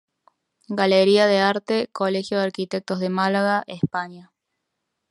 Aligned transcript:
Galería 0.79 1.27
de 1.27 1.37
Arte, 1.41 1.87
Colegio 1.93 2.37
de 2.39 2.45
Arquitectos 2.45 2.99
de 2.99 3.09
Málaga, 3.09 3.63
España. 3.67 4.31